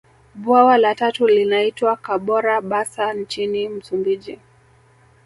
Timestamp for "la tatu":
0.77-1.27